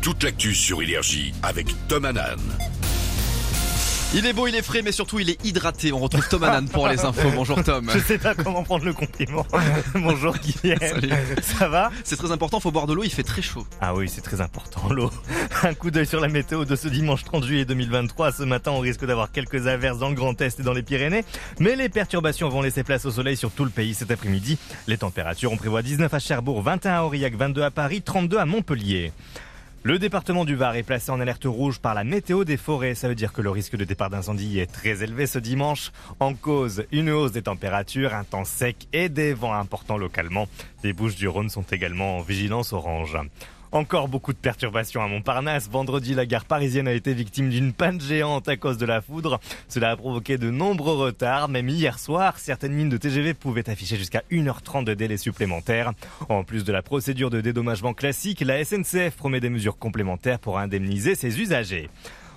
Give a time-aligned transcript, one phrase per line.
[0.00, 2.38] Toute l'actu sur Énergie avec Tom Hanan.
[4.14, 5.90] Il est beau, il est frais, mais surtout il est hydraté.
[5.90, 7.30] On retrouve Tom Hanan pour les infos.
[7.34, 7.88] Bonjour Tom.
[7.90, 9.46] Je sais pas comment prendre le compliment.
[9.94, 10.78] Bonjour Guillaume.
[10.80, 11.12] Salut.
[11.40, 11.90] Ça va?
[12.04, 13.66] C'est très important, faut boire de l'eau, il fait très chaud.
[13.80, 15.10] Ah oui, c'est très important l'eau.
[15.62, 18.32] Un coup d'œil sur la météo de ce dimanche 30 juillet 2023.
[18.32, 21.24] Ce matin, on risque d'avoir quelques averses dans le Grand Est et dans les Pyrénées,
[21.58, 24.58] mais les perturbations vont laisser place au soleil sur tout le pays cet après-midi.
[24.88, 28.44] Les températures, on prévoit 19 à Cherbourg, 21 à Aurillac, 22 à Paris, 32 à
[28.44, 29.10] Montpellier.
[29.84, 32.94] Le département du Var est placé en alerte rouge par la météo des forêts.
[32.94, 35.90] Ça veut dire que le risque de départ d'incendie est très élevé ce dimanche.
[36.20, 40.46] En cause, une hausse des températures, un temps sec et des vents importants localement.
[40.82, 43.16] Les Bouches du Rhône sont également en vigilance orange.
[43.70, 45.70] Encore beaucoup de perturbations à Montparnasse.
[45.70, 49.40] Vendredi, la gare parisienne a été victime d'une panne géante à cause de la foudre.
[49.68, 51.48] Cela a provoqué de nombreux retards.
[51.48, 55.92] Même hier soir, certaines lignes de TGV pouvaient afficher jusqu'à 1h30 de délai supplémentaire.
[56.28, 60.58] En plus de la procédure de dédommagement classique, la SNCF promet des mesures complémentaires pour
[60.58, 61.88] indemniser ses usagers.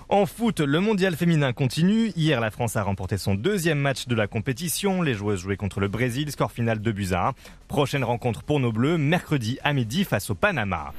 [0.08, 2.12] En foot, le mondial féminin continue.
[2.14, 5.02] Hier, la France a remporté son deuxième match de la compétition.
[5.02, 7.32] Les joueuses jouaient contre le Brésil, score final 2 buts à 1.
[7.66, 10.92] Prochaine rencontre pour nos Bleus, mercredi à midi face au Panama.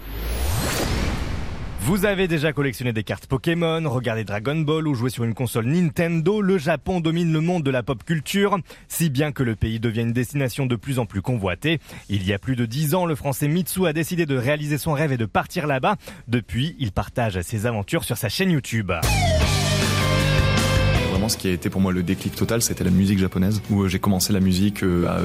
[1.88, 5.68] Vous avez déjà collectionné des cartes Pokémon, regardé Dragon Ball ou joué sur une console
[5.68, 9.80] Nintendo, le Japon domine le monde de la pop culture, si bien que le pays
[9.80, 11.80] devient une destination de plus en plus convoitée.
[12.10, 14.92] Il y a plus de dix ans, le français Mitsu a décidé de réaliser son
[14.92, 15.96] rêve et de partir là-bas.
[16.28, 18.92] Depuis, il partage ses aventures sur sa chaîne YouTube.
[21.30, 23.90] Ce qui a été pour moi le déclic total, c'était la musique japonaise, où euh,
[23.90, 25.20] j'ai commencé la musique euh, à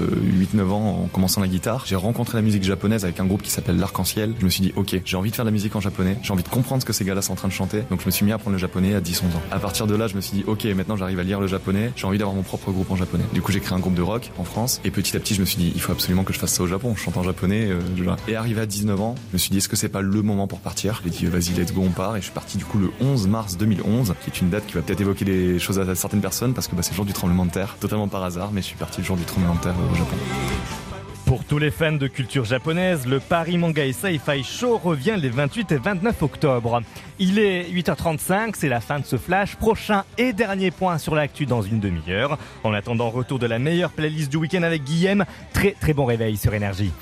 [0.57, 1.85] 8-9 ans en commençant la guitare.
[1.87, 4.35] J'ai rencontré la musique japonaise avec un groupe qui s'appelle l'Arc-en-Ciel.
[4.41, 6.33] Je me suis dit, ok, j'ai envie de faire de la musique en japonais, j'ai
[6.33, 8.11] envie de comprendre ce que ces gars-là sont en train de chanter, donc je me
[8.11, 9.43] suis mis à apprendre le japonais à 10-11 ans.
[9.53, 11.93] À partir de là, je me suis dit, ok, maintenant j'arrive à lire le japonais,
[11.95, 13.25] j'ai envie d'avoir mon propre groupe en japonais.
[13.33, 15.41] Du coup, j'ai créé un groupe de rock en France, et petit à petit, je
[15.41, 17.23] me suis dit, il faut absolument que je fasse ça au Japon, je chante en
[17.23, 17.69] japonais.
[17.71, 17.81] euh,
[18.27, 20.49] Et arrivé à 19 ans, je me suis dit, est-ce que c'est pas le moment
[20.49, 21.01] pour partir?
[21.05, 23.29] J'ai dit, vas-y, let's go, on part, et je suis parti du coup le 11
[23.29, 26.55] mars 2011, qui est une date qui va peut-être évoquer des choses à certaines personnes,
[26.55, 28.67] parce que bah, c'est le jour du tremblement de terre, totalement par hasard, mais je
[28.67, 30.17] suis parti le jour du tremblement de terre au Japon.
[31.33, 35.31] Pour tous les fans de culture japonaise, le Paris Manga et Sci-Fi Show revient les
[35.31, 36.83] 28 et 29 octobre.
[37.19, 39.57] Il est 8h35, c'est la fin de ce flash.
[39.57, 42.39] Prochain et dernier point sur l'actu dans une demi-heure.
[42.65, 45.25] En attendant, retour de la meilleure playlist du week-end avec Guillaume.
[45.55, 46.93] Très très bon réveil sur Énergie.